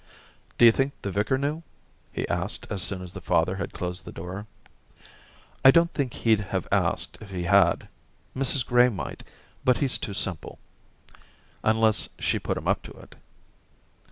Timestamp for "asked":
2.27-2.65, 6.71-7.17